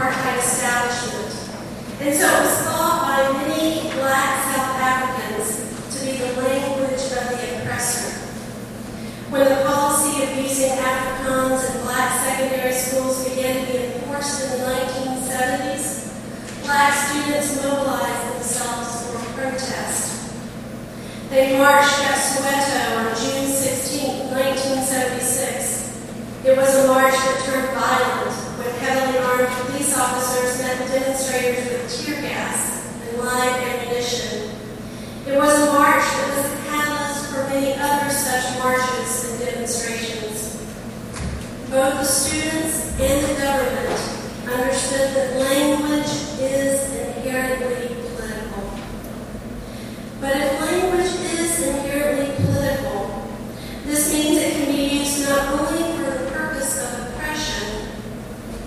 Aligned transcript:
apartheid 0.00 0.40
establishment. 0.40 1.28
And 2.00 2.16
so 2.16 2.24
it 2.24 2.38
was 2.40 2.56
thought 2.64 3.04
by 3.04 3.20
many 3.44 3.84
black 4.00 4.32
South 4.48 4.80
Africans 4.80 5.76
to 5.92 5.96
be 6.06 6.12
the 6.16 6.32
language 6.40 7.02
of 7.20 7.24
the 7.36 7.60
oppressor. 7.60 8.16
When 9.28 9.44
the 9.44 9.60
policy 9.68 10.22
of 10.24 10.30
using 10.40 10.72
Afrikaans 10.80 11.76
in 11.76 11.82
black 11.82 12.16
secondary 12.24 12.72
schools 12.72 13.28
began 13.28 13.60
to 13.66 13.72
be 13.72 13.78
enforced 13.92 14.42
in 14.44 14.50
the 14.56 14.62
1970s, 14.64 16.16
black 16.64 16.94
students 16.94 17.62
mobilized 17.62 18.34
themselves 18.34 19.02
for 19.12 19.18
protest. 19.36 20.32
They 21.28 21.58
marched 21.58 22.00
at 22.00 22.16
Soweto 22.16 23.04
on 23.04 23.12
June 23.20 23.46
16, 23.52 24.32
1976. 24.32 26.48
It 26.48 26.56
was 26.56 26.74
a 26.82 26.86
march 26.88 27.12
that 27.12 27.42
turned 27.44 27.68
violent. 27.78 28.19
was 35.40 35.68
a 35.68 35.72
march 35.72 36.04
that 36.04 36.36
was 36.36 36.52
a 36.52 36.56
catalyst 36.68 37.32
for 37.32 37.48
many 37.48 37.72
other 37.74 38.10
such 38.10 38.58
marches 38.58 39.14
and 39.30 39.38
demonstrations. 39.40 40.60
Both 41.70 41.94
the 41.96 42.04
students 42.04 43.00
and 43.00 43.24
the 43.24 43.40
government 43.40 44.00
understood 44.44 45.08
that 45.16 45.36
language 45.40 46.12
is 46.44 46.94
inherently 46.94 47.86
political. 47.88 48.64
But 50.20 50.36
if 50.36 50.60
language 50.60 51.08
is 51.40 51.68
inherently 51.68 52.34
political, 52.44 53.24
this 53.86 54.12
means 54.12 54.36
it 54.42 54.52
can 54.60 54.76
be 54.76 54.98
used 54.98 55.26
not 55.26 55.58
only 55.58 55.88
for 55.96 56.10
the 56.18 56.30
purpose 56.32 56.76
of 56.84 57.14
oppression, 57.14 57.88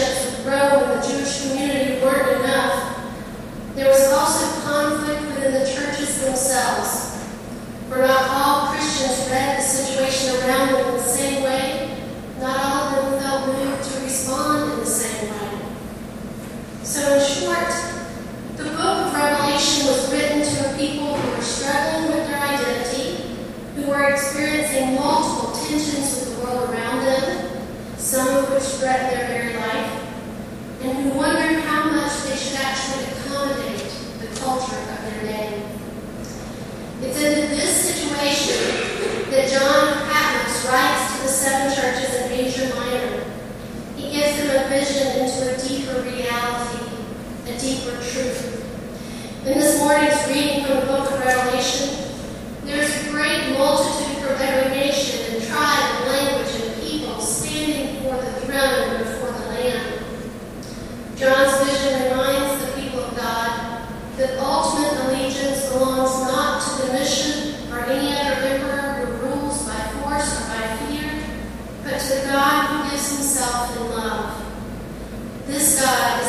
relationships 0.00 0.24
with 0.24 0.46
Rome 0.46 0.90
and 0.90 1.02
the 1.02 1.06
Jewish 1.06 1.42
community 1.42 2.00
weren't 2.02 2.42
enough. 2.42 3.00
There 3.74 3.88
was 3.88 4.12
also 4.12 4.60
conflict 4.62 5.20
within 5.22 5.52
the 5.54 5.66
churches 5.70 6.22
themselves, 6.24 7.24
for 7.88 7.98
not 7.98 8.26
all 8.30 8.68
Christians 8.68 9.28
read 9.30 9.58
the 9.58 9.62
situation 9.62 10.36
around 10.42 10.72
them 10.72 10.88
in 10.88 10.94
the 10.94 11.02
same 11.02 11.42
way, 11.42 12.04
not 12.40 12.58
all 12.64 12.94
of 12.94 13.10
them 13.12 13.20
felt 13.20 13.48
moved 13.48 13.84
to 13.84 14.00
respond 14.00 14.72
in 14.72 14.78
the 14.80 14.86
same 14.86 15.30
way. 15.30 15.62
So, 16.82 17.16
in 17.16 17.20
short, 17.20 17.70
the 18.56 18.64
book 18.64 19.06
of 19.06 19.14
Revelation 19.14 19.86
was 19.86 20.12
written 20.12 20.42
to 20.42 20.74
a 20.74 20.78
people 20.78 21.14
who 21.14 21.36
were 21.36 21.42
struggling 21.42 22.06
with 22.16 22.26
their 22.26 22.40
identity, 22.40 23.36
who 23.76 23.82
were 23.88 24.10
experiencing 24.10 24.94
multiple 24.94 25.52
tensions 25.66 26.19
some 28.10 28.26
of 28.42 28.50
which 28.50 28.82
threaten 28.82 29.06
their 29.06 29.28
very 29.28 29.54
life, 29.54 30.02
and 30.82 30.98
who 30.98 31.10
wonder 31.16 31.60
how 31.60 31.88
much 31.94 32.10
they 32.26 32.34
should 32.34 32.58
actually 32.58 33.04
accommodate 33.06 33.86
the 34.18 34.26
culture 34.40 34.74
of 34.74 34.98
their 35.06 35.22
day. 35.30 35.62
It's 37.02 37.22
in 37.22 37.50
this 37.54 37.94
situation 37.94 39.30
that 39.30 39.46
John 39.48 39.94
Patmos 40.10 40.66
writes 40.74 41.14
to 41.16 41.22
the 41.22 41.28
seven 41.28 41.68
churches 41.70 42.12
in 42.16 42.32
Asia 42.32 42.74
Minor. 42.74 43.30
He 43.94 44.10
gives 44.10 44.38
them 44.42 44.58
a 44.60 44.68
vision 44.68 45.20
into 45.20 45.54
a 45.54 45.68
deeper 45.68 46.02
reality, 46.02 46.82
a 47.46 47.54
deeper 47.60 47.94
truth. 48.10 48.58
In 49.46 49.54
this 49.56 49.78
morning's 49.78 50.18
reading 50.26 50.64
from 50.66 50.80
the 50.80 50.86
book 50.86 51.12
of 51.12 51.20
Revelation, 51.24 51.94
there's 52.64 52.90
a 53.06 53.10
great 53.12 53.52
multitude 53.56 54.09
uh, 75.82 76.19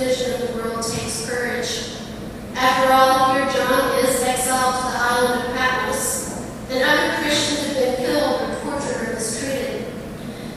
vision 0.00 0.32
of 0.40 0.48
the 0.48 0.54
world 0.56 0.82
takes 0.82 1.28
courage. 1.28 1.92
After 2.56 2.88
all, 2.92 3.34
here 3.34 3.44
John 3.52 3.98
is 4.02 4.16
exiled 4.22 4.74
to 4.76 4.82
the 4.96 4.98
island 4.98 5.40
of 5.44 5.54
Patmos, 5.54 6.40
and 6.70 6.82
other 6.82 7.20
Christians 7.22 7.66
have 7.68 7.76
been 7.76 7.96
killed 7.96 8.40
or 8.40 8.60
tortured 8.64 8.96
or 9.08 9.12
mistreated. 9.14 9.86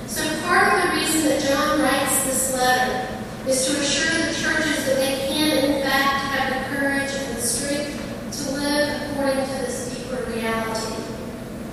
So 0.07 0.23
part 0.47 0.71
of 0.73 0.83
the 0.89 0.95
reason 0.97 1.23
that 1.27 1.43
John 1.43 1.81
writes 1.81 2.23
this 2.23 2.53
letter 2.55 3.03
is 3.47 3.65
to 3.67 3.81
assure 3.81 4.11
the 4.15 4.31
churches 4.33 4.85
that 4.85 4.95
they 4.95 5.27
can, 5.27 5.57
in 5.75 5.81
fact, 5.83 6.23
have 6.31 6.47
the 6.71 6.75
courage 6.77 7.11
and 7.11 7.35
the 7.35 7.41
strength 7.41 8.31
to 8.31 8.51
live 8.63 9.11
according 9.11 9.43
to 9.43 9.53
this 9.67 9.91
deeper 9.93 10.23
reality, 10.31 10.95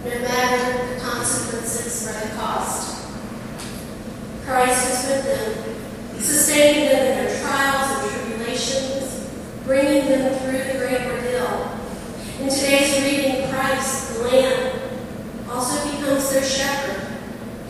no 0.06 0.18
matter 0.26 0.94
the 0.94 1.00
consequences 1.00 2.08
or 2.08 2.26
the 2.28 2.34
cost. 2.34 2.59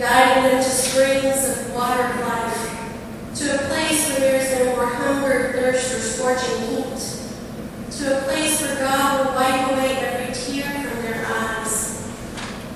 guiding 0.00 0.44
them 0.44 0.56
to 0.64 0.68
springs 0.70 1.46
of 1.50 1.74
water 1.74 2.02
of 2.02 2.20
life, 2.20 3.34
to 3.34 3.54
a 3.54 3.58
place 3.68 4.08
where 4.08 4.18
there 4.20 4.40
is 4.40 4.58
no 4.58 4.74
more 4.76 4.86
hunger, 4.86 5.52
thirst, 5.52 5.92
or 5.94 5.98
scorching 5.98 6.60
heat, 6.68 7.92
to 7.92 8.18
a 8.18 8.22
place 8.22 8.62
where 8.62 8.76
God 8.76 9.26
will 9.26 9.34
wipe 9.34 9.72
away 9.76 9.96
every 9.98 10.32
tear 10.34 10.62
from 10.64 11.02
their 11.02 11.26
eyes. 11.26 12.08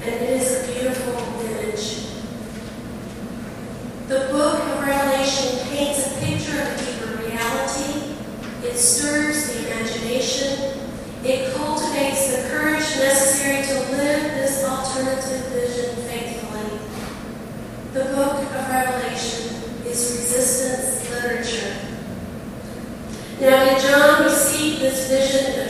And 0.02 0.10
it 0.14 0.38
is 0.42 0.52
a 0.68 0.72
beautiful 0.74 1.14
image. 1.44 2.08
The 4.08 4.28
book 4.30 4.60
of 4.60 4.86
Revelation 4.86 5.66
paints 5.68 6.06
a 6.06 6.20
picture 6.26 6.60
of 6.60 6.78
deeper 6.78 7.22
reality. 7.24 8.14
It 8.64 8.76
stirs 8.76 9.48
the 9.54 9.66
imagination. 9.70 10.78
It 11.24 11.54
cultivates 11.54 12.36
the 12.36 12.50
courage 12.50 12.84
necessary 13.00 13.64
to 13.66 13.92
live 13.96 14.22
this 14.36 14.62
alternative 14.62 15.50
vision 15.52 15.94
faithfully. 16.06 16.23
The 17.94 18.06
book 18.06 18.41
of 18.52 18.70
Revelation 18.70 19.55
is 19.87 19.87
resistance 19.94 21.08
literature. 21.08 21.79
Now, 23.41 23.64
did 23.67 23.81
John 23.82 24.25
receive 24.25 24.81
this 24.81 25.08
vision 25.08 25.63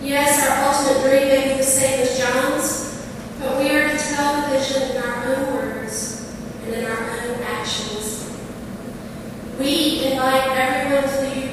Yes, 0.00 0.46
our 0.46 0.70
ultimate 0.70 1.10
dream 1.10 1.26
may 1.28 1.48
be 1.48 1.54
the 1.56 1.64
same 1.64 1.98
as 2.02 2.16
John's, 2.16 3.04
but 3.40 3.58
we 3.58 3.68
are 3.72 3.88
to 3.90 3.98
tell 3.98 4.42
the 4.42 4.56
vision 4.56 4.92
in 4.92 4.96
our 5.02 5.34
own 5.34 5.54
words 5.54 6.32
and 6.64 6.72
in 6.72 6.84
our 6.84 7.10
own 7.20 7.42
actions. 7.42 8.30
We 9.58 10.04
invite 10.04 10.46
everyone 10.50 11.02
to 11.02 11.18
the 11.34 11.47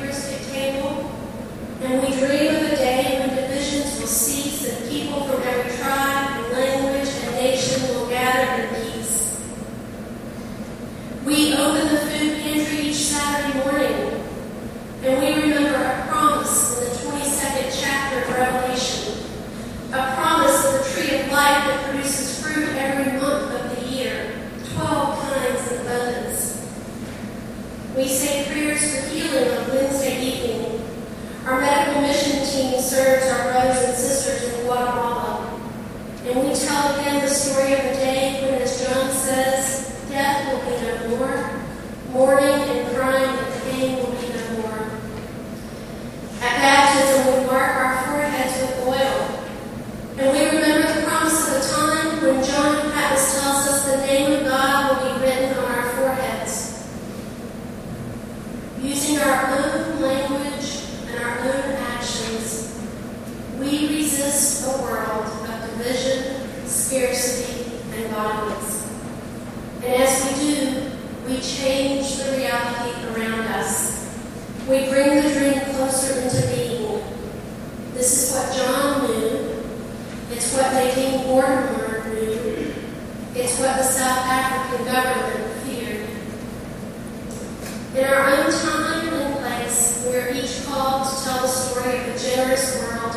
Mourning 42.15 42.43
and 42.47 42.95
crying 42.95 43.37
and 43.37 43.63
pain 43.65 43.97
will 43.97 44.11
be 44.15 44.29
no 44.29 44.61
more. 44.61 44.87
At 46.39 46.61
baptism, 46.63 47.25
we 47.41 47.45
mark 47.45 47.71
our 47.75 48.03
foreheads 48.03 48.61
with 48.61 48.87
oil, 48.87 50.19
and 50.19 50.31
we 50.31 50.45
remember 50.57 50.93
the 50.93 51.05
promise 51.05 51.45
of 51.45 51.57
a 51.57 51.75
time 51.75 52.21
when 52.23 52.41
John 52.41 52.89
Patmos 52.93 53.19
tells 53.41 53.67
us 53.67 53.85
the 53.91 53.97
name 54.07 54.31
of 54.31 54.45
God 54.45 55.03
will 55.03 55.13
be 55.13 55.25
written 55.25 55.57
on 55.59 55.65
our 55.65 55.89
foreheads. 55.89 56.87
Using 58.79 59.17
our 59.17 59.47
own 59.59 59.99
language 60.01 60.83
and 61.09 61.21
our 61.21 61.39
own 61.39 61.71
actions, 61.99 62.81
we 63.59 63.89
resist 63.93 64.63
a 64.73 64.81
world 64.81 65.25
of 65.27 65.69
division, 65.77 66.65
scarcity, 66.65 67.73
and 67.93 68.09
violence. 68.09 68.89
And 69.83 69.95
as 70.01 70.24
change 71.47 72.15
the 72.15 72.31
reality 72.37 72.91
around 73.13 73.47
us. 73.49 74.03
We 74.67 74.89
bring 74.89 75.21
the 75.21 75.31
dream 75.37 75.61
closer 75.75 76.19
into 76.21 76.55
being. 76.55 77.03
This 77.93 78.31
is 78.33 78.35
what 78.35 78.55
John 78.57 79.05
knew. 79.05 79.61
It's 80.31 80.53
what 80.55 80.73
Nadine 80.73 81.19
Gordimer 81.25 82.03
knew. 82.13 82.73
It's 83.39 83.59
what 83.59 83.77
the 83.77 83.83
South 83.83 84.25
African 84.25 84.85
government 84.87 85.61
feared. 85.61 86.09
In 87.95 88.05
our 88.11 88.29
own 88.31 88.51
time 88.51 89.13
and 89.13 89.39
place, 89.39 90.05
we 90.09 90.15
are 90.15 90.29
each 90.31 90.65
called 90.65 91.07
to 91.15 91.23
tell 91.23 91.41
the 91.43 91.47
story 91.47 91.97
of 91.99 92.07
a 92.07 92.17
generous 92.17 92.79
world 92.81 93.15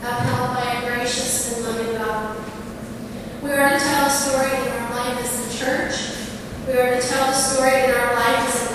upheld 0.00 0.54
by 0.56 0.80
a 0.82 0.86
gracious 0.94 1.56
and 1.56 1.66
loving 1.66 1.98
God. 1.98 2.36
We 3.42 3.50
are 3.52 3.68
to 3.70 3.78
tell 3.78 4.06
a 4.06 4.10
story 4.10 4.46
in 4.50 4.66
our 4.72 4.90
life 4.94 5.18
as 5.20 5.46
the 5.46 5.64
church, 5.64 6.15
we 6.66 6.72
are 6.72 7.00
to 7.00 7.00
tell 7.00 7.28
the 7.28 7.32
story 7.32 7.84
in 7.84 7.90
our 7.92 8.14
life 8.16 8.65